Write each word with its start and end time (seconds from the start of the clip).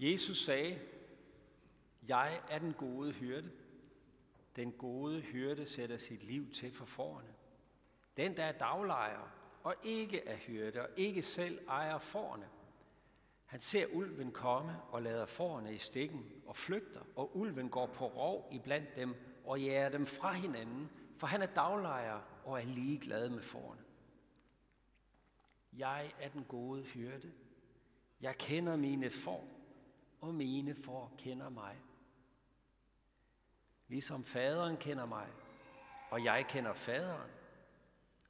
Jesus 0.00 0.44
sagde, 0.44 0.78
jeg 2.08 2.40
er 2.48 2.58
den 2.58 2.72
gode 2.72 3.12
hyrde. 3.12 3.50
Den 4.56 4.72
gode 4.72 5.20
hyrde 5.20 5.66
sætter 5.66 5.96
sit 5.96 6.22
liv 6.22 6.52
til 6.52 6.72
for 6.72 6.84
forerne. 6.84 7.34
Den, 8.16 8.36
der 8.36 8.44
er 8.44 8.52
daglejer 8.52 9.36
og 9.62 9.74
ikke 9.82 10.26
er 10.26 10.36
hyrde 10.36 10.82
og 10.82 10.88
ikke 10.96 11.22
selv 11.22 11.58
ejer 11.68 11.98
forerne. 11.98 12.48
Han 13.46 13.60
ser 13.60 13.86
ulven 13.86 14.32
komme 14.32 14.82
og 14.90 15.02
lader 15.02 15.26
forerne 15.26 15.74
i 15.74 15.78
stikken 15.78 16.32
og 16.46 16.56
flygter, 16.56 17.00
og 17.16 17.36
ulven 17.36 17.68
går 17.68 17.86
på 17.86 18.06
rov 18.06 18.48
iblandt 18.52 18.96
dem 18.96 19.14
og 19.44 19.60
jager 19.60 19.88
dem 19.88 20.06
fra 20.06 20.32
hinanden, 20.32 20.90
for 21.16 21.26
han 21.26 21.42
er 21.42 21.46
daglejer 21.46 22.20
og 22.44 22.60
er 22.60 22.64
ligeglad 22.64 23.30
med 23.30 23.42
forerne. 23.42 23.80
Jeg 25.72 26.12
er 26.20 26.28
den 26.28 26.44
gode 26.44 26.82
hyrde. 26.82 27.32
Jeg 28.20 28.38
kender 28.38 28.76
mine 28.76 29.10
får, 29.10 29.59
og 30.20 30.34
mine 30.34 30.74
får 30.74 31.14
kender 31.18 31.48
mig. 31.48 31.76
Ligesom 33.88 34.24
faderen 34.24 34.76
kender 34.76 35.06
mig, 35.06 35.28
og 36.10 36.24
jeg 36.24 36.46
kender 36.48 36.72
faderen, 36.72 37.30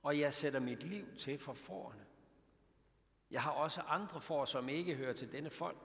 og 0.03 0.19
jeg 0.19 0.35
sætter 0.35 0.61
mit 0.61 0.83
liv 0.83 1.17
til 1.17 1.39
for 1.39 1.53
forerne. 1.53 2.07
Jeg 3.31 3.43
har 3.43 3.51
også 3.51 3.81
andre 3.81 4.21
for, 4.21 4.45
som 4.45 4.69
ikke 4.69 4.95
hører 4.95 5.13
til 5.13 5.33
denne 5.33 5.51
folk. 5.51 5.79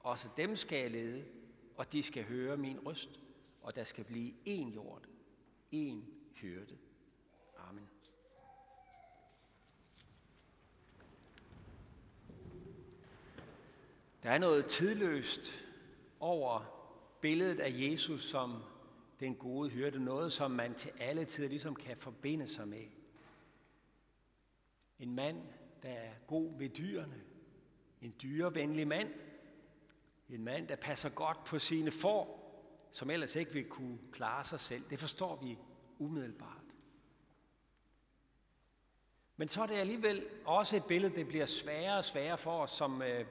Også 0.00 0.28
dem 0.36 0.56
skal 0.56 0.78
jeg 0.78 0.90
lede, 0.90 1.24
og 1.76 1.92
de 1.92 2.02
skal 2.02 2.24
høre 2.24 2.56
min 2.56 2.86
røst, 2.86 3.20
og 3.62 3.76
der 3.76 3.84
skal 3.84 4.04
blive 4.04 4.34
én 4.48 4.74
jord, 4.74 5.02
én 5.74 6.02
hyrde. 6.34 6.78
Der 14.22 14.30
er 14.30 14.38
noget 14.38 14.66
tidløst 14.66 15.64
over 16.20 16.64
billedet 17.20 17.60
af 17.60 17.70
Jesus 17.74 18.24
som 18.24 18.62
den 19.20 19.34
gode 19.34 19.70
hyrde, 19.70 20.04
noget 20.04 20.32
som 20.32 20.50
man 20.50 20.74
til 20.74 20.90
alle 20.98 21.24
tider 21.24 21.48
ligesom 21.48 21.74
kan 21.74 21.96
forbinde 21.96 22.48
sig 22.48 22.68
med. 22.68 22.84
En 24.98 25.14
mand, 25.14 25.42
der 25.82 25.88
er 25.88 26.12
god 26.26 26.58
ved 26.58 26.68
dyrene. 26.68 27.22
En 28.00 28.14
dyrevenlig 28.22 28.88
mand. 28.88 29.08
En 30.28 30.44
mand, 30.44 30.68
der 30.68 30.76
passer 30.76 31.08
godt 31.08 31.44
på 31.44 31.58
sine 31.58 31.90
får, 31.90 32.42
som 32.92 33.10
ellers 33.10 33.36
ikke 33.36 33.52
vil 33.52 33.64
kunne 33.64 33.98
klare 34.12 34.44
sig 34.44 34.60
selv. 34.60 34.84
Det 34.90 34.98
forstår 34.98 35.36
vi 35.36 35.58
umiddelbart. 35.98 36.62
Men 39.36 39.48
så 39.48 39.62
er 39.62 39.66
det 39.66 39.74
alligevel 39.74 40.26
også 40.44 40.76
et 40.76 40.84
billede, 40.84 41.14
det 41.14 41.28
bliver 41.28 41.46
sværere 41.46 41.98
og 41.98 42.04
sværere 42.04 42.38
for 42.38 42.62
os 42.62 42.70
som 42.70 43.02
øh, 43.02 43.26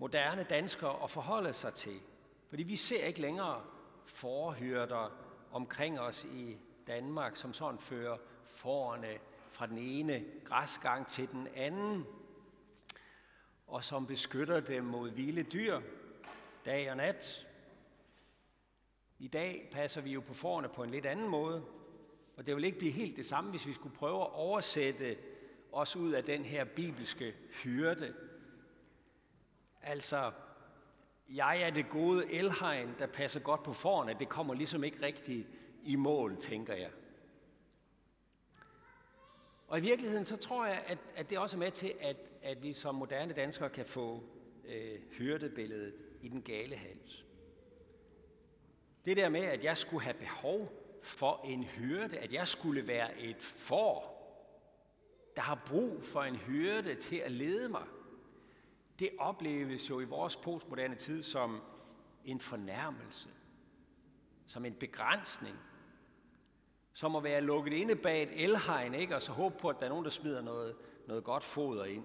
moderne 0.00 0.42
danskere 0.42 1.02
at 1.02 1.10
forholde 1.10 1.52
sig 1.52 1.74
til. 1.74 2.00
Fordi 2.48 2.62
vi 2.62 2.76
ser 2.76 3.04
ikke 3.04 3.20
længere 3.20 3.62
forhyrter 4.06 5.10
omkring 5.52 6.00
os 6.00 6.24
i 6.24 6.56
Danmark, 6.86 7.36
som 7.36 7.52
sådan 7.52 7.80
fører 7.80 8.16
forerne 8.46 9.18
fra 9.50 9.66
den 9.66 9.78
ene 9.78 10.24
græsgang 10.44 11.06
til 11.06 11.30
den 11.30 11.48
anden, 11.54 12.06
og 13.66 13.84
som 13.84 14.06
beskytter 14.06 14.60
dem 14.60 14.84
mod 14.84 15.10
vilde 15.10 15.42
dyr 15.42 15.80
dag 16.64 16.90
og 16.90 16.96
nat. 16.96 17.46
I 19.18 19.28
dag 19.28 19.68
passer 19.72 20.00
vi 20.00 20.12
jo 20.12 20.20
på 20.20 20.34
forerne 20.34 20.68
på 20.68 20.82
en 20.82 20.90
lidt 20.90 21.06
anden 21.06 21.28
måde, 21.28 21.64
og 22.36 22.46
det 22.46 22.56
vil 22.56 22.64
ikke 22.64 22.78
blive 22.78 22.92
helt 22.92 23.16
det 23.16 23.26
samme, 23.26 23.50
hvis 23.50 23.66
vi 23.66 23.72
skulle 23.72 23.96
prøve 23.96 24.20
at 24.20 24.32
oversætte 24.32 25.16
os 25.72 25.96
ud 25.96 26.12
af 26.12 26.24
den 26.24 26.44
her 26.44 26.64
bibelske 26.64 27.34
hyrde. 27.62 28.14
Altså, 29.82 30.32
jeg 31.28 31.62
er 31.62 31.70
det 31.70 31.90
gode 31.90 32.32
elhegn, 32.32 32.94
der 32.98 33.06
passer 33.06 33.40
godt 33.40 33.62
på 33.62 33.72
forerne. 33.72 34.16
Det 34.18 34.28
kommer 34.28 34.54
ligesom 34.54 34.84
ikke 34.84 35.02
rigtigt 35.02 35.48
i 35.82 35.96
mål, 35.96 36.36
tænker 36.36 36.74
jeg. 36.74 36.90
Og 39.68 39.78
i 39.78 39.80
virkeligheden 39.80 40.26
så 40.26 40.36
tror 40.36 40.66
jeg, 40.66 40.84
at, 40.86 40.98
at 41.16 41.30
det 41.30 41.38
også 41.38 41.56
er 41.56 41.58
med 41.58 41.70
til, 41.70 41.94
at, 42.00 42.16
at 42.42 42.62
vi 42.62 42.72
som 42.72 42.94
moderne 42.94 43.32
danskere 43.32 43.70
kan 43.70 43.86
få 43.86 44.24
øh, 44.64 45.00
hyrdebilledet 45.10 45.94
i 46.22 46.28
den 46.28 46.42
gale 46.42 46.76
hals. 46.76 47.24
Det 49.04 49.16
der 49.16 49.28
med, 49.28 49.40
at 49.40 49.64
jeg 49.64 49.76
skulle 49.76 50.04
have 50.04 50.14
behov 50.14 50.72
for 51.02 51.40
en 51.44 51.64
hyrde, 51.64 52.18
at 52.18 52.32
jeg 52.32 52.48
skulle 52.48 52.86
være 52.86 53.20
et 53.20 53.42
får, 53.42 54.20
der 55.36 55.42
har 55.42 55.62
brug 55.66 56.04
for 56.04 56.22
en 56.22 56.36
hyrde 56.36 56.94
til 56.94 57.16
at 57.16 57.32
lede 57.32 57.68
mig, 57.68 57.86
det 59.00 59.10
opleves 59.18 59.90
jo 59.90 60.00
i 60.00 60.04
vores 60.04 60.36
postmoderne 60.36 60.94
tid 60.94 61.22
som 61.22 61.62
en 62.24 62.40
fornærmelse, 62.40 63.28
som 64.46 64.64
en 64.64 64.74
begrænsning, 64.74 65.56
som 66.92 67.16
at 67.16 67.24
være 67.24 67.40
lukket 67.40 67.72
inde 67.72 67.96
bag 67.96 68.22
et 68.22 68.44
elhegn, 68.44 68.94
ikke? 68.94 69.16
og 69.16 69.22
så 69.22 69.32
håbe 69.32 69.58
på, 69.58 69.68
at 69.68 69.76
der 69.80 69.84
er 69.84 69.88
nogen, 69.88 70.04
der 70.04 70.10
smider 70.10 70.42
noget, 70.42 70.76
noget 71.06 71.24
godt 71.24 71.44
foder 71.44 71.84
ind. 71.84 72.04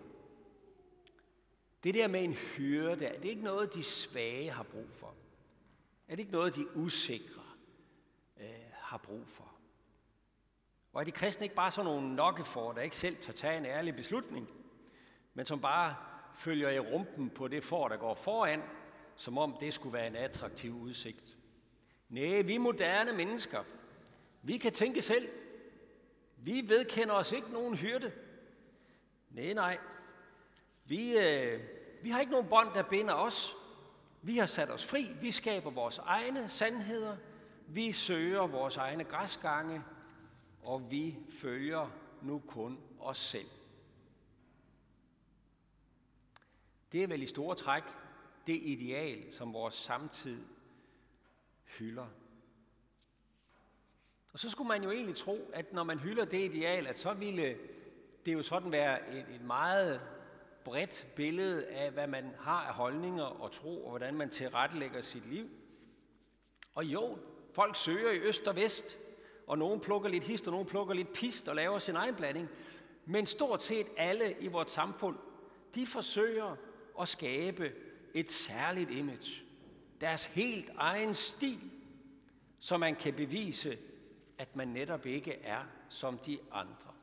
Det 1.83 1.93
der 1.93 2.07
med 2.07 2.23
en 2.23 2.33
hyrde, 2.33 3.05
er 3.05 3.19
det 3.19 3.29
ikke 3.29 3.43
noget, 3.43 3.73
de 3.73 3.83
svage 3.83 4.51
har 4.51 4.63
brug 4.63 4.89
for? 4.91 5.13
Er 6.07 6.15
det 6.15 6.19
ikke 6.19 6.31
noget, 6.31 6.55
de 6.55 6.77
usikre 6.77 7.43
øh, 8.37 8.47
har 8.73 8.97
brug 8.97 9.27
for? 9.27 9.51
Og 10.93 11.01
er 11.01 11.05
de 11.05 11.11
kristne 11.11 11.45
ikke 11.45 11.55
bare 11.55 11.71
sådan 11.71 11.91
nogle 11.91 12.15
nokkefor, 12.15 12.71
der 12.71 12.81
ikke 12.81 12.97
selv 12.97 13.17
tør 13.17 13.33
tage 13.33 13.57
en 13.57 13.65
ærlig 13.65 13.95
beslutning, 13.95 14.49
men 15.33 15.45
som 15.45 15.61
bare 15.61 15.95
følger 16.35 16.69
i 16.69 16.79
rumpen 16.79 17.29
på 17.29 17.47
det 17.47 17.63
for, 17.63 17.87
der 17.87 17.97
går 17.97 18.13
foran, 18.13 18.61
som 19.15 19.37
om 19.37 19.57
det 19.59 19.73
skulle 19.73 19.93
være 19.93 20.07
en 20.07 20.15
attraktiv 20.15 20.75
udsigt? 20.75 21.37
Nej, 22.09 22.41
vi 22.41 22.57
moderne 22.57 23.13
mennesker, 23.13 23.63
vi 24.41 24.57
kan 24.57 24.71
tænke 24.71 25.01
selv. 25.01 25.29
Vi 26.37 26.63
vedkender 26.67 27.13
os 27.13 27.31
ikke 27.31 27.51
nogen 27.51 27.75
hyrde. 27.75 28.11
Nej, 29.29 29.53
nej. 29.53 29.77
Vi, 30.85 31.17
øh, 31.17 31.59
vi 32.01 32.09
har 32.09 32.19
ikke 32.19 32.31
nogen 32.31 32.49
bånd, 32.49 32.73
der 32.73 32.83
binder 32.83 33.13
os. 33.13 33.55
Vi 34.21 34.37
har 34.37 34.45
sat 34.45 34.69
os 34.69 34.85
fri. 34.85 35.11
Vi 35.21 35.31
skaber 35.31 35.71
vores 35.71 35.97
egne 35.97 36.49
sandheder. 36.49 37.17
Vi 37.67 37.91
søger 37.91 38.47
vores 38.47 38.77
egne 38.77 39.03
græsgange. 39.03 39.83
Og 40.63 40.91
vi 40.91 41.17
følger 41.41 41.89
nu 42.21 42.41
kun 42.47 42.79
os 42.99 43.17
selv. 43.17 43.47
Det 46.95 47.03
er 47.03 47.07
vel 47.07 47.23
i 47.23 47.27
store 47.27 47.55
træk 47.55 47.83
det 48.47 48.59
ideal, 48.63 49.33
som 49.33 49.53
vores 49.53 49.75
samtid 49.75 50.41
hylder. 51.65 52.07
Og 54.33 54.39
så 54.39 54.49
skulle 54.49 54.67
man 54.67 54.83
jo 54.83 54.91
egentlig 54.91 55.15
tro, 55.15 55.51
at 55.53 55.73
når 55.73 55.83
man 55.83 55.99
hylder 55.99 56.25
det 56.25 56.41
ideal, 56.41 56.87
at 56.87 56.99
så 56.99 57.13
ville 57.13 57.57
det 58.25 58.33
jo 58.33 58.43
sådan 58.43 58.71
være 58.71 59.13
et, 59.13 59.25
et 59.35 59.41
meget 59.41 60.01
bredt 60.63 61.07
billede 61.15 61.67
af, 61.67 61.91
hvad 61.91 62.07
man 62.07 62.31
har 62.39 62.61
af 62.61 62.73
holdninger 62.73 63.23
og 63.23 63.51
tro, 63.51 63.83
og 63.83 63.89
hvordan 63.89 64.15
man 64.15 64.29
tilrettelægger 64.29 65.01
sit 65.01 65.29
liv. 65.29 65.49
Og 66.75 66.85
jo, 66.85 67.17
folk 67.53 67.75
søger 67.75 68.11
i 68.11 68.19
øst 68.19 68.47
og 68.47 68.55
vest, 68.55 68.97
og 69.47 69.57
nogen 69.57 69.79
plukker 69.79 70.09
lidt 70.09 70.23
hist, 70.23 70.47
og 70.47 70.51
nogen 70.51 70.67
plukker 70.67 70.93
lidt 70.93 71.13
pist 71.13 71.47
og 71.47 71.55
laver 71.55 71.79
sin 71.79 71.95
egen 71.95 72.15
blanding. 72.15 72.49
Men 73.05 73.25
stort 73.25 73.63
set 73.63 73.87
alle 73.97 74.35
i 74.39 74.47
vores 74.47 74.71
samfund, 74.71 75.17
de 75.75 75.85
forsøger 75.85 76.55
at 77.01 77.07
skabe 77.07 77.73
et 78.13 78.31
særligt 78.31 78.91
image. 78.91 79.41
Deres 80.01 80.25
helt 80.25 80.69
egen 80.77 81.13
stil, 81.13 81.71
så 82.59 82.77
man 82.77 82.95
kan 82.95 83.13
bevise, 83.13 83.77
at 84.37 84.55
man 84.55 84.67
netop 84.67 85.05
ikke 85.05 85.33
er 85.33 85.63
som 85.89 86.17
de 86.17 86.39
andre. 86.51 86.93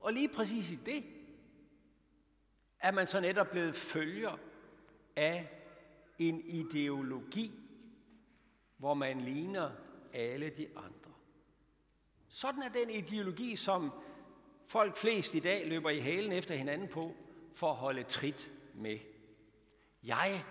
Og 0.00 0.12
lige 0.12 0.28
præcis 0.28 0.70
i 0.70 0.74
det, 0.74 1.04
er 2.80 2.90
man 2.90 3.06
så 3.06 3.20
netop 3.20 3.50
blevet 3.50 3.74
følger 3.74 4.38
af 5.16 5.50
en 6.18 6.40
ideologi, 6.40 7.52
hvor 8.76 8.94
man 8.94 9.20
ligner 9.20 9.70
alle 10.12 10.50
de 10.50 10.68
andre. 10.76 11.12
Sådan 12.28 12.62
er 12.62 12.68
den 12.68 12.90
ideologi, 12.90 13.56
som 13.56 13.90
folk 14.68 14.96
flest 14.96 15.34
i 15.34 15.40
dag 15.40 15.68
løber 15.68 15.90
i 15.90 15.98
halen 15.98 16.32
efter 16.32 16.54
hinanden 16.54 16.88
på, 16.88 17.16
for 17.54 17.70
at 17.70 17.76
holde 17.76 18.02
trit 18.02 18.52
med. 18.74 18.98
Jeg 20.02 20.44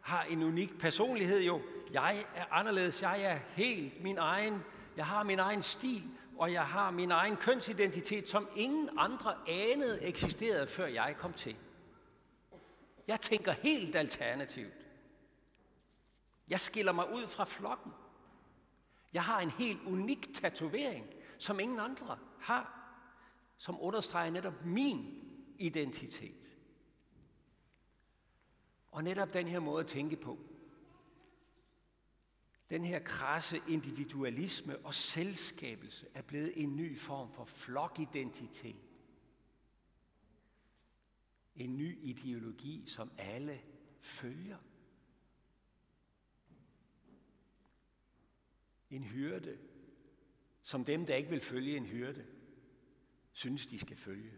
har 0.00 0.22
en 0.22 0.42
unik 0.42 0.78
personlighed 0.78 1.40
jo. 1.40 1.60
Jeg 1.92 2.24
er 2.34 2.44
anderledes. 2.50 3.02
Jeg 3.02 3.22
er 3.22 3.38
helt 3.54 4.02
min 4.02 4.18
egen. 4.18 4.62
Jeg 4.96 5.06
har 5.06 5.22
min 5.22 5.38
egen 5.38 5.62
stil, 5.62 6.02
og 6.38 6.52
jeg 6.52 6.66
har 6.66 6.90
min 6.90 7.10
egen 7.10 7.36
kønsidentitet, 7.36 8.28
som 8.28 8.48
ingen 8.56 8.90
andre 8.98 9.34
anede 9.48 10.02
eksisterede, 10.02 10.66
før 10.66 10.86
jeg 10.86 11.16
kom 11.18 11.32
til. 11.32 11.56
Jeg 13.06 13.20
tænker 13.20 13.52
helt 13.52 13.96
alternativt. 13.96 14.86
Jeg 16.48 16.60
skiller 16.60 16.92
mig 16.92 17.12
ud 17.12 17.26
fra 17.26 17.44
flokken. 17.44 17.92
Jeg 19.12 19.22
har 19.22 19.40
en 19.40 19.50
helt 19.50 19.80
unik 19.86 20.34
tatovering, 20.34 21.06
som 21.38 21.60
ingen 21.60 21.80
andre 21.80 22.18
har, 22.40 22.79
som 23.60 23.80
understreger 23.80 24.30
netop 24.30 24.64
min 24.64 25.22
identitet. 25.58 26.56
Og 28.90 29.04
netop 29.04 29.32
den 29.32 29.48
her 29.48 29.60
måde 29.60 29.80
at 29.80 29.86
tænke 29.86 30.16
på, 30.16 30.38
den 32.70 32.84
her 32.84 32.98
krasse 32.98 33.62
individualisme 33.68 34.78
og 34.78 34.94
selskabelse 34.94 36.06
er 36.14 36.22
blevet 36.22 36.62
en 36.62 36.76
ny 36.76 36.98
form 36.98 37.32
for 37.32 37.44
flokidentitet. 37.44 38.76
En 41.56 41.76
ny 41.76 41.98
ideologi, 42.02 42.84
som 42.86 43.10
alle 43.18 43.60
følger. 44.00 44.58
En 48.90 49.04
hyrde, 49.04 49.58
som 50.62 50.84
dem, 50.84 51.06
der 51.06 51.14
ikke 51.14 51.30
vil 51.30 51.40
følge 51.40 51.76
en 51.76 51.86
hyrde, 51.86 52.26
synes, 53.32 53.66
de 53.66 53.78
skal 53.78 53.96
følge. 53.96 54.32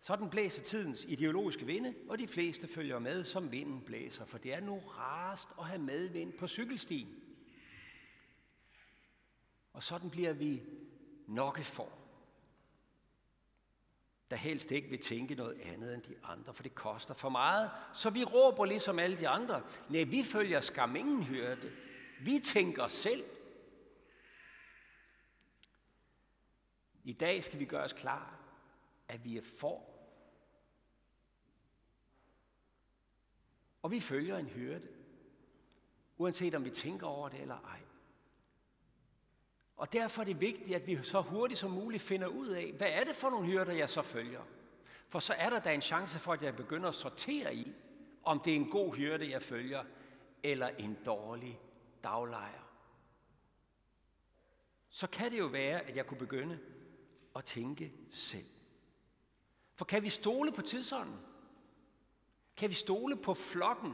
Sådan 0.00 0.30
blæser 0.30 0.62
tidens 0.62 1.04
ideologiske 1.04 1.66
vinde, 1.66 1.94
og 2.08 2.18
de 2.18 2.28
fleste 2.28 2.68
følger 2.68 2.98
med, 2.98 3.24
som 3.24 3.52
vinden 3.52 3.80
blæser, 3.80 4.24
for 4.24 4.38
det 4.38 4.54
er 4.54 4.60
nu 4.60 4.78
rarest 4.78 5.48
at 5.58 5.66
have 5.66 5.82
medvind 5.82 6.32
på 6.32 6.48
cykelstien. 6.48 7.22
Og 9.72 9.82
sådan 9.82 10.10
bliver 10.10 10.32
vi 10.32 10.62
nokke 11.26 11.64
for, 11.64 11.98
der 14.30 14.36
helst 14.36 14.72
ikke 14.72 14.88
vil 14.88 15.02
tænke 15.02 15.34
noget 15.34 15.60
andet 15.60 15.94
end 15.94 16.02
de 16.02 16.14
andre, 16.24 16.54
for 16.54 16.62
det 16.62 16.74
koster 16.74 17.14
for 17.14 17.28
meget. 17.28 17.70
Så 17.94 18.10
vi 18.10 18.24
råber 18.24 18.64
ligesom 18.64 18.98
alle 18.98 19.20
de 19.20 19.28
andre. 19.28 19.62
Nej, 19.88 20.04
vi 20.04 20.22
følger 20.22 20.60
skam 20.60 20.96
ingen 20.96 21.22
hørte. 21.22 21.72
Vi 22.20 22.40
tænker 22.44 22.88
selv. 22.88 23.24
I 27.04 27.12
dag 27.12 27.44
skal 27.44 27.58
vi 27.58 27.64
gøre 27.64 27.84
os 27.84 27.92
klar, 27.92 28.40
at 29.08 29.24
vi 29.24 29.36
er 29.36 29.42
for 29.60 29.94
Og 33.84 33.90
vi 33.90 34.00
følger 34.00 34.38
en 34.38 34.46
hyrde, 34.46 34.88
uanset 36.16 36.54
om 36.54 36.64
vi 36.64 36.70
tænker 36.70 37.06
over 37.06 37.28
det 37.28 37.40
eller 37.40 37.54
ej. 37.54 37.80
Og 39.76 39.92
derfor 39.92 40.20
er 40.20 40.24
det 40.24 40.40
vigtigt, 40.40 40.76
at 40.76 40.86
vi 40.86 41.02
så 41.02 41.20
hurtigt 41.20 41.60
som 41.60 41.70
muligt 41.70 42.02
finder 42.02 42.26
ud 42.26 42.48
af, 42.48 42.72
hvad 42.72 42.88
er 42.90 43.04
det 43.04 43.16
for 43.16 43.30
nogle 43.30 43.46
hyrder, 43.46 43.72
jeg 43.72 43.90
så 43.90 44.02
følger? 44.02 44.42
For 45.08 45.18
så 45.18 45.32
er 45.32 45.50
der 45.50 45.58
da 45.60 45.74
en 45.74 45.82
chance 45.82 46.18
for, 46.18 46.32
at 46.32 46.42
jeg 46.42 46.56
begynder 46.56 46.88
at 46.88 46.94
sortere 46.94 47.54
i, 47.54 47.72
om 48.22 48.40
det 48.40 48.52
er 48.52 48.56
en 48.56 48.70
god 48.70 48.94
hyrde, 48.94 49.30
jeg 49.30 49.42
følger, 49.42 49.84
eller 50.42 50.68
en 50.68 50.98
dårlig 51.06 51.60
daglejer. 52.04 52.70
Så 54.88 55.06
kan 55.06 55.32
det 55.32 55.38
jo 55.38 55.46
være, 55.46 55.80
at 55.80 55.96
jeg 55.96 56.06
kunne 56.06 56.18
begynde 56.18 56.58
at 57.36 57.44
tænke 57.44 57.92
selv. 58.10 58.46
For 59.74 59.84
kan 59.84 60.02
vi 60.02 60.08
stole 60.08 60.52
på 60.52 60.62
tidsånden? 60.62 61.16
Kan 62.56 62.68
vi 62.68 62.74
stole 62.74 63.16
på 63.16 63.34
flokken, 63.34 63.92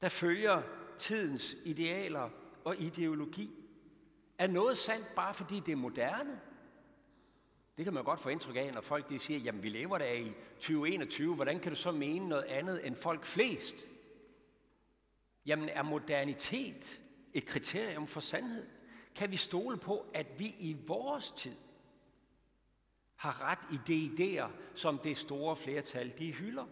der 0.00 0.08
følger 0.08 0.62
tidens 0.98 1.56
idealer 1.64 2.30
og 2.64 2.76
ideologi? 2.76 3.50
Er 4.38 4.46
noget 4.46 4.76
sandt 4.76 5.14
bare 5.14 5.34
fordi 5.34 5.60
det 5.60 5.72
er 5.72 5.76
moderne? 5.76 6.40
Det 7.76 7.84
kan 7.84 7.94
man 7.94 8.04
godt 8.04 8.20
få 8.20 8.28
indtryk 8.28 8.56
af, 8.56 8.74
når 8.74 8.80
folk 8.80 9.08
de 9.08 9.18
siger, 9.18 9.40
jamen 9.40 9.62
vi 9.62 9.68
lever 9.68 9.98
der 9.98 10.12
i 10.12 10.32
2021, 10.54 11.34
hvordan 11.34 11.60
kan 11.60 11.72
du 11.72 11.76
så 11.76 11.92
mene 11.92 12.28
noget 12.28 12.44
andet 12.44 12.86
end 12.86 12.96
folk 12.96 13.24
flest? 13.24 13.74
Jamen 15.46 15.68
er 15.68 15.82
modernitet 15.82 17.00
et 17.34 17.46
kriterium 17.46 18.06
for 18.06 18.20
sandhed? 18.20 18.66
Kan 19.14 19.30
vi 19.30 19.36
stole 19.36 19.76
på, 19.76 20.06
at 20.14 20.26
vi 20.38 20.54
i 20.58 20.76
vores 20.86 21.30
tid 21.30 21.56
har 23.20 23.44
ret 23.44 23.58
i 23.72 23.78
de 23.86 24.06
idéer, 24.06 24.50
som 24.74 24.98
det 24.98 25.16
store 25.16 25.56
flertal 25.56 26.18
de 26.18 26.32
hylder? 26.32 26.66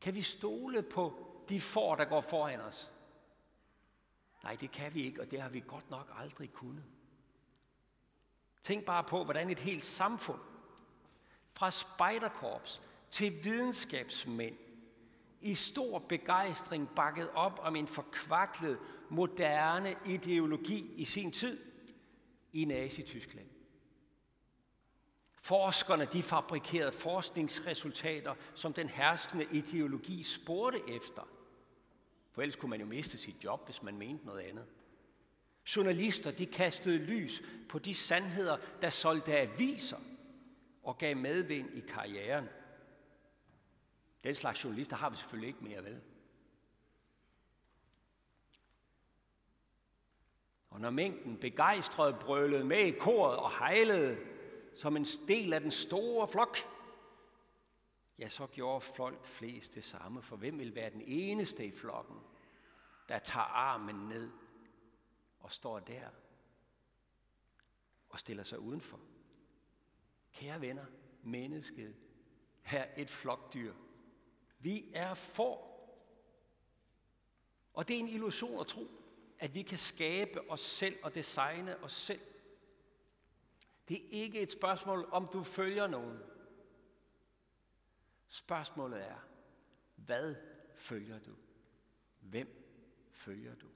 Kan 0.00 0.14
vi 0.14 0.22
stole 0.22 0.82
på 0.82 1.26
de 1.48 1.60
får, 1.60 1.94
der 1.94 2.04
går 2.04 2.20
foran 2.20 2.60
os? 2.60 2.92
Nej, 4.42 4.56
det 4.60 4.70
kan 4.70 4.94
vi 4.94 5.02
ikke, 5.02 5.20
og 5.20 5.30
det 5.30 5.40
har 5.40 5.48
vi 5.48 5.64
godt 5.66 5.90
nok 5.90 6.12
aldrig 6.18 6.52
kunnet. 6.52 6.84
Tænk 8.62 8.84
bare 8.84 9.04
på, 9.04 9.24
hvordan 9.24 9.50
et 9.50 9.58
helt 9.58 9.84
samfund, 9.84 10.40
fra 11.52 11.70
spejderkorps 11.70 12.82
til 13.10 13.44
videnskabsmænd, 13.44 14.56
i 15.40 15.54
stor 15.54 15.98
begejstring 15.98 16.88
bakket 16.96 17.30
op 17.30 17.58
om 17.62 17.76
en 17.76 17.86
forkvaklet, 17.86 18.78
moderne 19.10 19.94
ideologi 20.06 20.92
i 20.96 21.04
sin 21.04 21.32
tid 21.32 21.60
i 22.52 22.64
Nazi-Tyskland. 22.64 23.55
Forskerne 25.46 26.04
de 26.04 26.22
fabrikerede 26.22 26.92
forskningsresultater, 26.92 28.34
som 28.54 28.72
den 28.72 28.88
herskende 28.88 29.46
ideologi 29.52 30.22
spurgte 30.22 30.80
efter. 30.88 31.28
For 32.32 32.42
ellers 32.42 32.56
kunne 32.56 32.70
man 32.70 32.80
jo 32.80 32.86
miste 32.86 33.18
sit 33.18 33.44
job, 33.44 33.64
hvis 33.64 33.82
man 33.82 33.98
mente 33.98 34.26
noget 34.26 34.40
andet. 34.40 34.66
Journalister 35.76 36.30
de 36.30 36.46
kastede 36.46 36.98
lys 36.98 37.42
på 37.68 37.78
de 37.78 37.94
sandheder, 37.94 38.56
der 38.82 38.90
solgte 38.90 39.38
aviser 39.38 39.98
og 40.82 40.98
gav 40.98 41.16
medvind 41.16 41.76
i 41.76 41.80
karrieren. 41.80 42.48
Den 44.24 44.34
slags 44.34 44.64
journalister 44.64 44.96
har 44.96 45.10
vi 45.10 45.16
selvfølgelig 45.16 45.48
ikke 45.48 45.64
mere, 45.64 45.84
vel? 45.84 46.00
Og 50.70 50.80
når 50.80 50.90
mængden 50.90 51.36
begejstret 51.36 52.18
brølede 52.18 52.64
med 52.64 52.84
i 52.84 52.98
koret 52.98 53.36
og 53.36 53.58
hejlede, 53.58 54.35
som 54.76 54.96
en 54.96 55.06
del 55.28 55.52
af 55.52 55.60
den 55.60 55.70
store 55.70 56.28
flok, 56.28 56.56
ja, 58.18 58.28
så 58.28 58.46
gjorde 58.46 58.80
folk 58.80 59.24
flest 59.24 59.74
det 59.74 59.84
samme, 59.84 60.22
for 60.22 60.36
hvem 60.36 60.58
vil 60.58 60.74
være 60.74 60.90
den 60.90 61.02
eneste 61.06 61.66
i 61.66 61.70
flokken, 61.70 62.16
der 63.08 63.18
tager 63.18 63.44
armen 63.44 64.08
ned 64.08 64.30
og 65.40 65.52
står 65.52 65.78
der 65.78 66.08
og 68.08 68.18
stiller 68.18 68.42
sig 68.42 68.58
udenfor. 68.58 69.00
Kære 70.32 70.60
venner, 70.60 70.84
mennesket 71.22 71.96
er 72.64 72.86
et 72.96 73.10
flokdyr. 73.10 73.74
Vi 74.58 74.90
er 74.94 75.14
for. 75.14 75.76
Og 77.72 77.88
det 77.88 77.96
er 77.96 78.00
en 78.00 78.08
illusion 78.08 78.60
at 78.60 78.66
tro, 78.66 78.86
at 79.38 79.54
vi 79.54 79.62
kan 79.62 79.78
skabe 79.78 80.50
os 80.50 80.60
selv 80.60 80.98
og 81.02 81.14
designe 81.14 81.84
os 81.84 81.92
selv. 81.92 82.20
Det 83.88 83.96
er 83.96 84.08
ikke 84.10 84.40
et 84.40 84.52
spørgsmål, 84.52 85.08
om 85.12 85.28
du 85.32 85.42
følger 85.42 85.86
nogen. 85.86 86.18
Spørgsmålet 88.28 89.08
er, 89.08 89.18
hvad 89.96 90.34
følger 90.74 91.18
du? 91.18 91.34
Hvem 92.20 92.48
følger 93.10 93.54
du? 93.54 93.66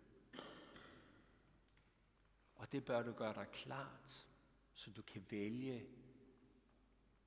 Og 2.56 2.73
det 2.73 2.84
bør 2.84 3.02
du 3.02 3.12
gøre 3.12 3.34
dig 3.34 3.46
klart, 3.52 4.26
så 4.75 4.90
du 4.90 5.02
kan 5.02 5.26
vælge 5.30 5.87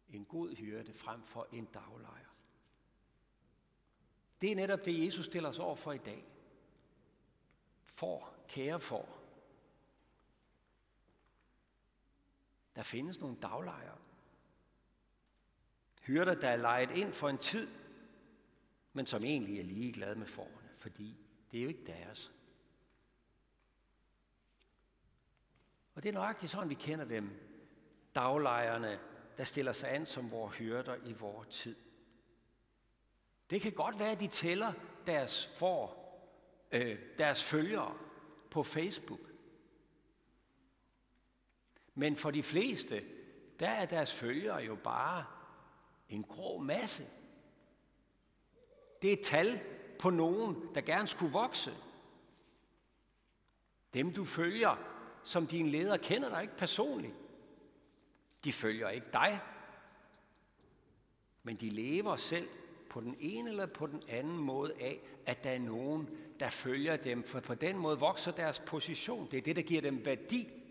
en 0.09 0.25
god 0.25 0.55
hyrde 0.55 0.93
frem 0.93 1.23
for 1.23 1.47
en 1.51 1.65
daglejer. 1.65 2.35
Det 4.41 4.51
er 4.51 4.55
netop 4.55 4.85
det, 4.85 5.05
Jesus 5.05 5.25
stiller 5.25 5.49
os 5.49 5.59
over 5.59 5.75
for 5.75 5.91
i 5.91 5.97
dag. 5.97 6.25
For, 7.85 8.35
kære 8.47 8.79
for, 8.79 9.22
Der 12.75 12.81
findes 12.81 13.19
nogle 13.19 13.37
daglejere. 13.41 13.97
Hyrder, 16.01 16.35
der 16.35 16.49
er 16.49 16.55
lejet 16.55 16.91
ind 16.91 17.13
for 17.13 17.29
en 17.29 17.37
tid, 17.37 17.67
men 18.93 19.05
som 19.05 19.23
egentlig 19.23 19.59
er 19.59 19.63
ligeglade 19.63 20.15
med 20.15 20.27
forerne, 20.27 20.69
fordi 20.77 21.17
det 21.51 21.59
er 21.59 21.63
jo 21.63 21.69
ikke 21.69 21.85
deres. 21.85 22.31
Og 25.95 26.03
det 26.03 26.09
er 26.09 26.13
nøjagtigt 26.13 26.51
sådan, 26.51 26.69
vi 26.69 26.73
kender 26.73 27.05
dem. 27.05 27.29
Daglejerne, 28.15 28.99
der 29.37 29.43
stiller 29.43 29.71
sig 29.71 29.91
an 29.91 30.05
som 30.05 30.31
vores 30.31 30.57
hyrder 30.57 30.95
i 30.95 31.13
vores 31.13 31.47
tid. 31.47 31.75
Det 33.49 33.61
kan 33.61 33.71
godt 33.71 33.99
være, 33.99 34.11
at 34.11 34.19
de 34.19 34.27
tæller 34.27 34.73
deres, 35.07 35.47
for, 35.55 35.97
øh, 36.71 36.99
deres 37.17 37.43
følgere 37.43 37.97
på 38.51 38.63
Facebook. 38.63 39.32
Men 41.95 42.15
for 42.15 42.31
de 42.31 42.43
fleste, 42.43 43.03
der 43.59 43.69
er 43.69 43.85
deres 43.85 44.13
følgere 44.13 44.57
jo 44.57 44.75
bare 44.75 45.25
en 46.09 46.23
grå 46.23 46.57
masse. 46.57 47.07
Det 49.01 49.09
er 49.09 49.13
et 49.13 49.25
tal 49.25 49.61
på 49.99 50.09
nogen, 50.09 50.69
der 50.75 50.81
gerne 50.81 51.07
skulle 51.07 51.31
vokse. 51.31 51.73
Dem 53.93 54.13
du 54.13 54.25
følger, 54.25 54.75
som 55.23 55.47
din 55.47 55.67
leder 55.67 55.97
kender 55.97 56.29
dig 56.29 56.41
ikke 56.41 56.57
personligt. 56.57 57.13
De 58.43 58.53
følger 58.53 58.89
ikke 58.89 59.07
dig, 59.13 59.39
men 61.43 61.55
de 61.55 61.69
lever 61.69 62.15
selv 62.15 62.49
på 62.89 63.01
den 63.01 63.15
ene 63.19 63.49
eller 63.49 63.65
på 63.65 63.87
den 63.87 64.03
anden 64.07 64.37
måde 64.37 64.73
af, 64.79 65.01
at 65.25 65.43
der 65.43 65.51
er 65.51 65.59
nogen, 65.59 66.09
der 66.39 66.49
følger 66.49 66.95
dem, 66.97 67.23
for 67.23 67.39
på 67.39 67.55
den 67.55 67.77
måde 67.77 67.99
vokser 67.99 68.31
deres 68.31 68.59
position. 68.59 69.27
Det 69.31 69.37
er 69.37 69.41
det, 69.41 69.55
der 69.55 69.61
giver 69.61 69.81
dem 69.81 70.05
værdi 70.05 70.62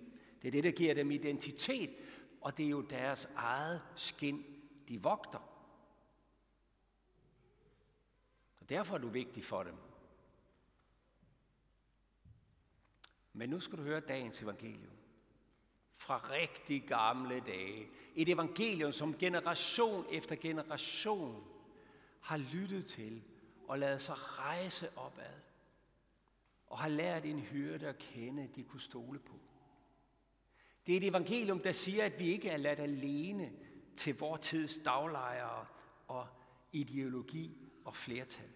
det 0.42 0.48
er 0.48 0.52
det, 0.52 0.64
der 0.64 0.70
giver 0.70 0.94
dem 0.94 1.10
identitet, 1.10 1.90
og 2.40 2.56
det 2.56 2.66
er 2.66 2.70
jo 2.70 2.80
deres 2.80 3.28
eget 3.36 3.82
skin, 3.96 4.44
de 4.88 5.02
vogter. 5.02 5.48
Og 8.60 8.68
derfor 8.68 8.94
er 8.94 8.98
du 8.98 9.08
vigtig 9.08 9.44
for 9.44 9.62
dem. 9.62 9.74
Men 13.32 13.48
nu 13.48 13.60
skal 13.60 13.78
du 13.78 13.82
høre 13.82 14.00
dagens 14.00 14.42
evangelium. 14.42 14.92
Fra 15.96 16.30
rigtig 16.30 16.82
gamle 16.82 17.40
dage. 17.40 17.88
Et 18.14 18.28
evangelium, 18.28 18.92
som 18.92 19.18
generation 19.18 20.06
efter 20.10 20.36
generation 20.36 21.44
har 22.20 22.36
lyttet 22.36 22.86
til 22.86 23.22
og 23.68 23.78
ladet 23.78 24.02
sig 24.02 24.14
rejse 24.38 24.98
opad. 24.98 25.34
Og 26.66 26.78
har 26.78 26.88
lært 26.88 27.24
en 27.24 27.40
hyrde 27.40 27.88
at 27.88 27.98
kende, 27.98 28.48
de 28.54 28.64
kunne 28.64 28.80
stole 28.80 29.18
på. 29.18 29.40
Det 30.86 30.92
er 30.92 30.96
et 30.96 31.06
evangelium, 31.06 31.60
der 31.60 31.72
siger, 31.72 32.04
at 32.04 32.18
vi 32.18 32.28
ikke 32.28 32.48
er 32.48 32.56
ladt 32.56 32.78
alene 32.78 33.52
til 33.96 34.18
vor 34.18 34.36
tids 34.36 34.78
daglejere 34.84 35.66
og 36.08 36.26
ideologi 36.72 37.56
og 37.84 37.96
flertal. 37.96 38.50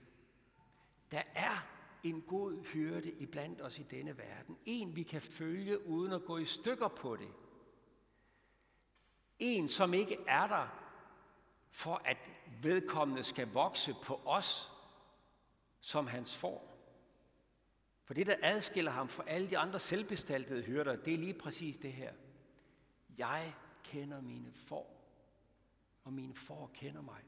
Der 1.11 1.23
er 1.35 1.67
en 2.03 2.23
god 2.23 2.65
hyrde 2.65 3.11
iblandt 3.11 3.61
os 3.61 3.79
i 3.79 3.83
denne 3.83 4.19
verden. 4.19 4.59
En, 4.65 4.97
vi 4.97 5.03
kan 5.03 5.23
følge 5.23 5.87
uden 5.87 6.13
at 6.13 6.25
gå 6.25 6.39
i 6.39 6.45
stykker 6.45 6.89
på 6.89 7.17
det. 7.17 7.29
En, 9.39 9.69
som 9.69 9.95
ikke 9.95 10.17
er 10.27 10.47
der 10.47 10.67
for 11.71 12.03
at 12.05 12.17
vedkommende 12.63 13.25
skal 13.25 13.53
vokse 13.53 13.95
på 14.03 14.21
os 14.25 14.71
som 15.81 16.07
hans 16.07 16.37
får. 16.37 16.76
For 18.07 18.15
det, 18.15 18.27
der 18.27 18.37
adskiller 18.43 18.91
ham 18.91 19.09
fra 19.09 19.25
alle 19.27 19.51
de 19.51 19.59
andre 19.59 19.81
selvbestaltede 19.81 20.63
hyrder, 20.63 20.97
det 20.97 21.15
er 21.15 21.19
lige 21.19 21.35
præcis 21.35 21.77
det 21.77 21.93
her. 21.93 22.13
Jeg 23.19 23.55
kender 23.85 24.21
mine 24.21 24.53
får, 24.53 25.11
og 26.05 26.13
mine 26.13 26.35
får 26.35 26.71
kender 26.75 27.03
mig. 27.03 27.23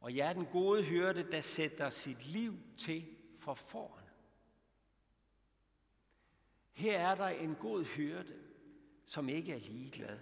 Og 0.00 0.16
jeg 0.16 0.28
er 0.28 0.32
den 0.32 0.46
gode 0.46 0.82
hyrde, 0.82 1.30
der 1.32 1.40
sætter 1.40 1.90
sit 1.90 2.26
liv 2.26 2.58
til 2.76 3.06
for 3.38 3.54
fårene. 3.54 4.10
Her 6.72 6.98
er 6.98 7.14
der 7.14 7.28
en 7.28 7.54
god 7.54 7.84
hyrde, 7.84 8.34
som 9.06 9.28
ikke 9.28 9.52
er 9.52 9.58
ligeglad 9.58 10.18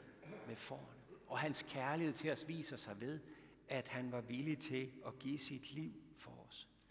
med 0.47 0.57
forerne. 0.57 1.19
Og 1.27 1.39
hans 1.39 1.65
kærlighed 1.69 2.15
til 2.15 2.31
os 2.31 2.49
viser 2.49 2.77
sig 2.77 3.01
ved, 3.01 3.21
at 3.69 3.89
han 3.89 4.13
var 4.13 4.21
villig 4.21 4.59
til 4.59 4.93
at 5.07 5.19
give 5.19 5.39
sit 5.39 5.73
liv. 5.73 6.04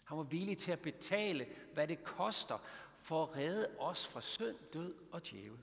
Han 0.04 0.16
var 0.16 0.24
villig 0.24 0.58
til 0.58 0.72
at 0.72 0.80
betale, 0.80 1.46
hvad 1.72 1.88
det 1.88 2.04
koster 2.04 2.58
for 2.98 3.22
at 3.22 3.36
redde 3.36 3.78
os 3.78 4.08
fra 4.08 4.20
synd, 4.20 4.56
død 4.72 4.94
og 5.12 5.26
djævel. 5.26 5.60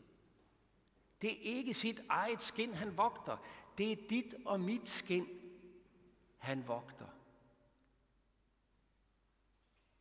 Det 1.21 1.31
er 1.31 1.37
ikke 1.41 1.73
sit 1.73 2.01
eget 2.09 2.41
skin, 2.41 2.73
han 2.73 2.97
vogter. 2.97 3.37
Det 3.77 3.91
er 3.91 4.07
dit 4.09 4.35
og 4.45 4.59
mit 4.59 4.89
skin, 4.89 5.27
han 6.37 6.67
vogter. 6.67 7.07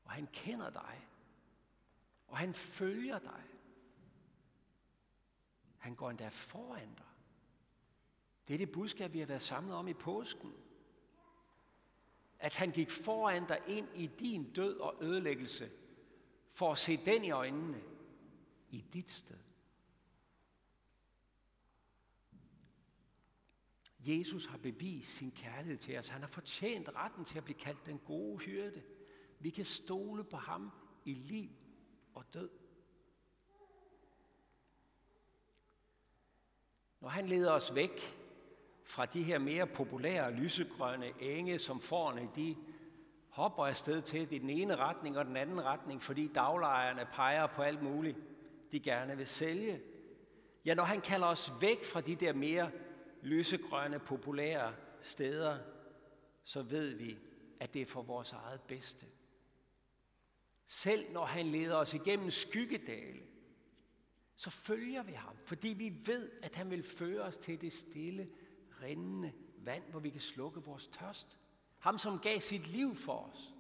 Og 0.05 0.11
han 0.11 0.29
kender 0.33 0.71
dig. 0.71 1.09
Og 2.27 2.39
han 2.39 2.55
følger 2.55 3.19
dig. 3.19 3.43
Han 5.79 5.95
går 5.95 6.11
endda 6.11 6.29
foran 6.29 6.95
dig. 6.95 7.05
Det 8.49 8.55
er 8.55 8.59
det 8.59 8.73
budskab, 8.73 9.13
vi 9.13 9.19
har 9.19 9.27
været 9.27 9.43
samlet 9.43 9.75
om 9.75 9.89
i 9.89 9.95
påsken. 9.95 10.55
At 12.41 12.55
han 12.55 12.71
gik 12.71 12.91
foran 12.91 13.47
dig 13.47 13.61
ind 13.67 13.89
i 13.95 14.07
din 14.07 14.53
død 14.53 14.77
og 14.77 14.97
ødelæggelse, 15.01 15.71
for 16.53 16.73
at 16.73 16.79
se 16.79 16.97
den 16.97 17.25
i 17.25 17.31
øjnene 17.31 17.83
i 18.71 18.85
dit 18.93 19.11
sted. 19.11 19.39
Jesus 23.99 24.47
har 24.47 24.59
bevist 24.59 25.17
sin 25.17 25.31
kærlighed 25.31 25.79
til 25.79 25.99
os. 25.99 26.09
Han 26.09 26.21
har 26.21 26.29
fortjent 26.29 26.89
retten 26.95 27.25
til 27.25 27.39
at 27.39 27.45
blive 27.45 27.59
kaldt 27.59 27.87
den 27.87 27.99
gode 27.99 28.39
hyrde. 28.39 28.83
Vi 29.39 29.51
kan 29.51 29.65
stole 29.65 30.25
på 30.25 30.37
ham 30.37 30.71
i 31.05 31.15
liv 31.15 31.51
og 32.15 32.35
død. 32.35 32.51
Når 37.01 37.09
han 37.09 37.29
leder 37.29 37.53
os 37.53 37.75
væk 37.75 38.20
fra 38.91 39.07
de 39.07 39.23
her 39.23 39.39
mere 39.39 39.67
populære 39.67 40.33
lysegrønne 40.33 41.13
enge, 41.21 41.59
som 41.59 41.81
forne, 41.81 42.29
de 42.37 42.57
hopper 43.29 43.67
afsted 43.67 44.03
til 44.03 44.33
i 44.33 44.39
den 44.39 44.51
ene 44.51 44.77
retning 44.77 45.19
og 45.19 45.25
den 45.25 45.37
anden 45.37 45.65
retning, 45.65 46.03
fordi 46.03 46.29
daglejerne 46.35 47.09
peger 47.13 47.47
på 47.47 47.63
alt 47.63 47.83
muligt, 47.83 48.19
de 48.73 48.81
gerne 48.81 49.17
vil 49.17 49.27
sælge. 49.27 49.81
Ja, 50.65 50.75
når 50.75 50.85
han 50.85 51.01
kalder 51.01 51.27
os 51.27 51.53
væk 51.61 51.85
fra 51.85 52.01
de 52.01 52.15
der 52.15 52.33
mere 52.33 52.71
lysegrønne, 53.23 53.99
populære 53.99 54.75
steder, 55.01 55.59
så 56.45 56.63
ved 56.63 56.95
vi, 56.95 57.19
at 57.61 57.75
det 57.75 57.83
er 57.83 57.87
for 57.87 58.03
vores 58.03 58.33
eget 58.33 58.61
bedste. 58.61 59.07
Selv 60.69 61.13
når 61.13 61.25
han 61.25 61.47
leder 61.47 61.77
os 61.77 61.95
igennem 61.95 62.31
skyggedale, 62.31 63.21
så 64.37 64.51
følger 64.51 65.03
vi 65.03 65.13
ham, 65.13 65.37
fordi 65.45 65.69
vi 65.69 65.93
ved, 66.05 66.31
at 66.43 66.55
han 66.55 66.71
vil 66.71 66.83
føre 66.83 67.23
os 67.23 67.37
til 67.37 67.61
det 67.61 67.73
stille, 67.73 68.29
rindende 68.83 69.33
vand, 69.57 69.83
hvor 69.91 70.01
vi 70.01 70.11
kan 70.11 70.21
slukke 70.21 70.61
vores 70.61 70.87
tørst. 70.87 71.39
Ham, 71.79 71.99
som 71.99 72.19
gav 72.19 72.41
sit 72.41 72.67
liv 72.67 72.97
for 72.97 73.31
os. 73.33 73.51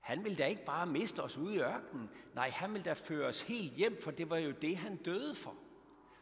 Han 0.00 0.24
vil 0.24 0.38
da 0.38 0.46
ikke 0.46 0.64
bare 0.64 0.86
miste 0.86 1.22
os 1.22 1.38
ude 1.38 1.54
i 1.54 1.58
ørkenen. 1.58 2.10
Nej, 2.34 2.50
han 2.50 2.74
vil 2.74 2.84
da 2.84 2.92
føre 2.92 3.28
os 3.28 3.42
helt 3.42 3.72
hjem, 3.72 4.02
for 4.02 4.10
det 4.10 4.30
var 4.30 4.36
jo 4.36 4.50
det, 4.50 4.76
han 4.76 4.96
døde 4.96 5.34
for. 5.34 5.54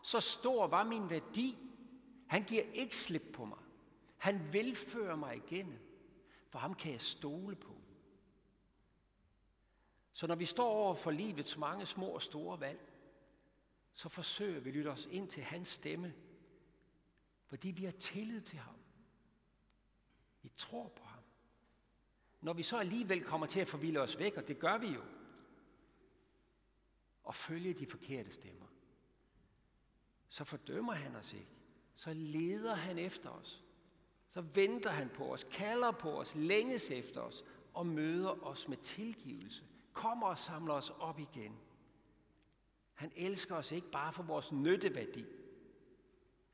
Så 0.02 0.21
stor 0.21 0.67
var 0.67 0.85
min 0.85 1.11
værdi. 1.11 1.59
Han 2.26 2.45
giver 2.45 2.62
ikke 2.75 2.97
slip 2.97 3.23
på 3.33 3.45
mig. 3.45 3.59
Han 4.17 4.52
vil 4.52 4.75
føre 4.75 5.17
mig 5.17 5.37
igennem. 5.37 5.79
For 6.49 6.59
ham 6.59 6.75
kan 6.75 6.93
jeg 6.93 7.00
stole 7.00 7.57
på. 7.57 7.76
Så 10.12 10.26
når 10.26 10.35
vi 10.35 10.45
står 10.45 10.69
over 10.69 10.95
for 10.95 11.11
livets 11.11 11.57
mange 11.57 11.87
små 11.87 12.07
og 12.07 12.23
store 12.23 12.61
valg, 12.61 12.81
så 13.95 14.09
forsøger 14.09 14.61
vi 14.61 14.71
at 14.71 14.76
lytte 14.76 14.88
os 14.88 15.09
ind 15.11 15.29
til 15.29 15.43
hans 15.43 15.69
stemme, 15.69 16.14
fordi 17.52 17.71
vi 17.71 17.85
har 17.85 17.92
tillid 17.92 18.40
til 18.40 18.59
ham. 18.59 18.75
Vi 20.42 20.52
tror 20.56 20.88
på 20.88 21.04
ham. 21.04 21.23
Når 22.40 22.52
vi 22.52 22.62
så 22.62 22.78
alligevel 22.78 23.25
kommer 23.25 23.47
til 23.47 23.61
at 23.61 23.68
forvilde 23.68 24.00
os 24.00 24.18
væk, 24.18 24.37
og 24.37 24.49
det 24.49 24.59
gør 24.59 24.78
vi 24.78 24.87
jo, 24.87 25.02
og 27.25 27.35
følge 27.35 27.75
de 27.75 27.87
forkerte 27.87 28.32
stemmer, 28.32 28.66
så 30.28 30.44
fordømmer 30.44 30.92
han 30.92 31.16
os 31.16 31.32
ikke. 31.32 31.50
Så 31.94 32.12
leder 32.12 32.75
han 32.75 32.99
efter 32.99 33.30
os. 33.30 33.64
Så 34.30 34.40
venter 34.40 34.90
han 34.90 35.09
på 35.09 35.32
os, 35.32 35.44
kalder 35.44 35.90
på 35.90 36.21
os, 36.21 36.35
længes 36.35 36.90
efter 36.90 37.21
os 37.21 37.44
og 37.75 37.87
møder 37.87 38.47
os 38.47 38.68
med 38.68 38.76
tilgivelse 38.76 39.64
kommer 39.92 40.26
og 40.26 40.38
samler 40.38 40.75
os 40.75 40.90
op 40.90 41.18
igen. 41.18 41.56
Han 42.94 43.12
elsker 43.16 43.54
os 43.54 43.73
ikke 43.73 43.90
bare 43.90 44.12
for 44.12 44.23
vores 44.23 44.52
nytteværdi. 44.52 45.25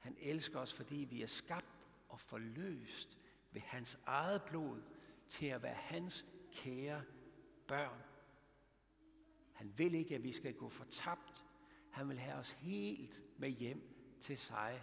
Han 0.08 0.16
elsker 0.20 0.58
os, 0.58 0.72
fordi 0.72 0.96
vi 1.10 1.22
er 1.22 1.26
skabt 1.26 1.88
og 2.08 2.20
forløst 2.20 3.18
ved 3.50 3.60
hans 3.60 3.98
eget 4.06 4.42
blod 4.42 4.82
til 5.28 5.46
at 5.46 5.62
være 5.62 5.74
hans 5.74 6.26
kære 6.52 7.04
børn. 7.66 8.02
Han 9.52 9.78
vil 9.78 9.94
ikke, 9.94 10.14
at 10.14 10.22
vi 10.22 10.32
skal 10.32 10.54
gå 10.54 10.68
fortabt. 10.68 11.44
Han 11.90 12.08
vil 12.08 12.18
have 12.18 12.36
os 12.36 12.52
helt 12.52 13.22
med 13.38 13.50
hjem 13.50 13.82
til 14.20 14.38
sig 14.38 14.82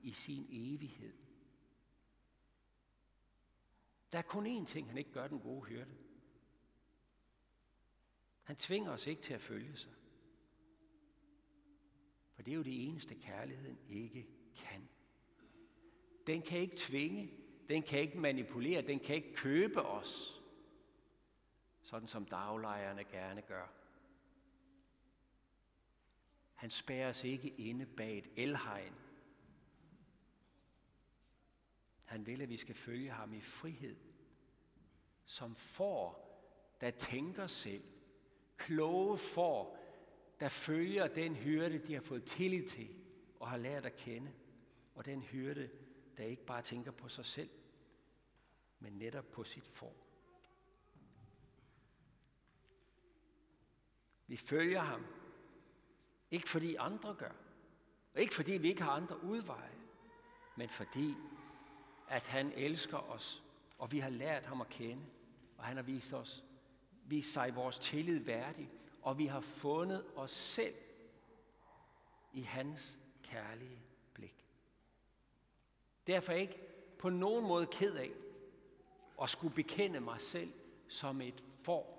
i 0.00 0.12
sin 0.12 0.46
evighed. 0.50 1.14
Der 4.12 4.18
er 4.18 4.22
kun 4.22 4.62
én 4.62 4.66
ting, 4.66 4.88
han 4.88 4.98
ikke 4.98 5.12
gør 5.12 5.28
den 5.28 5.40
gode 5.40 5.64
hyrde. 5.64 5.96
Han 8.42 8.56
tvinger 8.56 8.90
os 8.90 9.06
ikke 9.06 9.22
til 9.22 9.34
at 9.34 9.40
følge 9.40 9.76
sig. 9.76 9.92
For 12.34 12.42
det 12.42 12.52
er 12.52 12.56
jo 12.56 12.62
det 12.62 12.88
eneste, 12.88 13.14
kærligheden 13.14 13.78
ikke. 13.88 14.41
Den 16.26 16.42
kan 16.42 16.58
ikke 16.58 16.76
tvinge, 16.76 17.30
den 17.68 17.82
kan 17.82 18.00
ikke 18.00 18.18
manipulere, 18.18 18.82
den 18.82 19.00
kan 19.00 19.16
ikke 19.16 19.34
købe 19.34 19.82
os, 19.82 20.42
sådan 21.82 22.08
som 22.08 22.24
daglejerne 22.24 23.04
gerne 23.04 23.42
gør. 23.42 23.66
Han 26.54 26.70
spærer 26.70 27.08
os 27.08 27.24
ikke 27.24 27.48
inde 27.48 27.86
bag 27.86 28.18
et 28.18 28.28
elhegn. 28.36 28.94
Han 32.04 32.26
vil, 32.26 32.42
at 32.42 32.48
vi 32.48 32.56
skal 32.56 32.74
følge 32.74 33.10
ham 33.10 33.34
i 33.34 33.40
frihed, 33.40 33.96
som 35.24 35.54
får, 35.56 36.28
der 36.80 36.90
tænker 36.90 37.46
selv, 37.46 37.82
kloge 38.56 39.18
får, 39.18 39.78
der 40.40 40.48
følger 40.48 41.06
den 41.06 41.34
hyrde, 41.34 41.78
de 41.78 41.94
har 41.94 42.00
fået 42.00 42.24
tillid 42.24 42.66
til 42.66 42.88
og 43.40 43.50
har 43.50 43.56
lært 43.56 43.86
at 43.86 43.96
kende. 43.96 44.32
Og 44.94 45.04
den 45.04 45.22
hyrde, 45.22 45.70
der 46.16 46.24
ikke 46.24 46.44
bare 46.44 46.62
tænker 46.62 46.90
på 46.90 47.08
sig 47.08 47.26
selv, 47.26 47.50
men 48.78 48.92
netop 48.92 49.30
på 49.32 49.44
sit 49.44 49.66
får. 49.66 49.96
Vi 54.26 54.36
følger 54.36 54.80
ham, 54.80 55.06
ikke 56.30 56.48
fordi 56.48 56.74
andre 56.74 57.14
gør, 57.14 57.32
og 58.14 58.20
ikke 58.20 58.34
fordi 58.34 58.52
vi 58.52 58.68
ikke 58.68 58.82
har 58.82 58.92
andre 58.92 59.24
udveje, 59.24 59.78
men 60.56 60.68
fordi, 60.68 61.14
at 62.08 62.28
han 62.28 62.52
elsker 62.52 62.98
os 62.98 63.42
og 63.82 63.92
vi 63.92 63.98
har 63.98 64.10
lært 64.10 64.46
ham 64.46 64.60
at 64.60 64.68
kende, 64.68 65.02
og 65.56 65.64
han 65.64 65.76
har 65.76 65.82
vist 65.82 66.12
os, 66.12 66.44
vist 67.04 67.32
sig 67.32 67.54
vores 67.54 67.78
tillid 67.78 68.18
værdig, 68.18 68.70
og 69.02 69.18
vi 69.18 69.26
har 69.26 69.40
fundet 69.40 70.06
os 70.16 70.30
selv 70.30 70.74
i 72.32 72.40
hans 72.40 72.98
kærlige. 73.22 73.82
Derfor 76.06 76.32
er 76.32 76.36
jeg 76.36 76.42
ikke 76.42 76.60
på 76.98 77.08
nogen 77.08 77.46
måde 77.46 77.66
ked 77.66 77.94
af 77.94 78.10
at 79.22 79.30
skulle 79.30 79.54
bekende 79.54 80.00
mig 80.00 80.20
selv 80.20 80.52
som 80.88 81.20
et 81.20 81.44
får. 81.62 81.98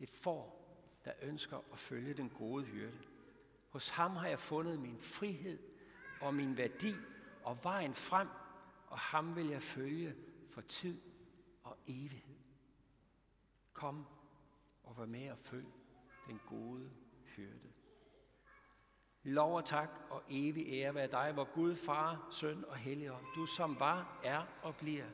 Et 0.00 0.10
får, 0.10 0.62
der 1.04 1.12
ønsker 1.22 1.58
at 1.72 1.78
følge 1.78 2.14
den 2.14 2.30
gode 2.30 2.64
hyrde. 2.64 2.98
Hos 3.68 3.88
ham 3.88 4.16
har 4.16 4.28
jeg 4.28 4.38
fundet 4.38 4.80
min 4.80 5.00
frihed 5.00 5.58
og 6.20 6.34
min 6.34 6.56
værdi 6.56 6.94
og 7.44 7.58
vejen 7.62 7.94
frem, 7.94 8.28
og 8.86 8.98
ham 8.98 9.36
vil 9.36 9.46
jeg 9.46 9.62
følge 9.62 10.16
for 10.50 10.60
tid 10.60 11.00
og 11.62 11.76
evighed. 11.86 12.36
Kom 13.72 14.06
og 14.82 14.98
vær 14.98 15.06
med 15.06 15.30
og 15.30 15.38
følg 15.38 15.66
den 16.26 16.40
gode 16.46 16.90
hyrde. 17.24 17.71
Lov 19.24 19.56
og 19.56 19.64
tak 19.64 19.90
og 20.10 20.22
evig 20.30 20.66
ære 20.68 20.94
være 20.94 21.06
dig, 21.06 21.32
hvor 21.32 21.44
Gud, 21.54 21.76
Far, 21.76 22.28
Søn 22.30 22.64
og 22.68 22.76
Helligånd, 22.76 23.24
du 23.34 23.46
som 23.46 23.80
var, 23.80 24.20
er 24.24 24.42
og 24.62 24.76
bliver 24.76 25.04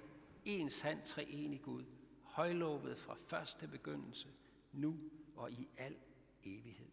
en 0.45 0.71
sand 0.71 1.03
treenig 1.07 1.63
Gud, 1.63 1.85
højlovet 2.23 2.99
fra 2.99 3.15
første 3.15 3.69
begyndelse, 3.69 4.29
nu 4.73 4.97
og 5.37 5.51
i 5.51 5.69
al 5.77 5.97
evighed. 6.45 6.89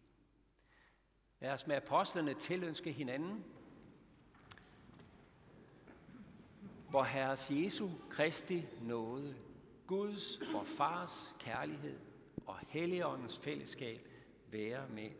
Lad 1.40 1.52
os 1.52 1.66
med 1.66 1.76
apostlene 1.76 2.34
tilønske 2.34 2.92
hinanden, 2.92 3.44
hvor 6.90 7.02
Herres 7.02 7.50
Jesu 7.50 7.88
Kristi 8.10 8.66
nåde, 8.82 9.36
Guds 9.86 10.36
og 10.54 10.66
Fars 10.66 11.34
kærlighed 11.38 11.98
og 12.46 12.58
Helligåndens 12.68 13.38
fællesskab 13.38 14.08
være 14.50 14.88
med. 14.88 15.10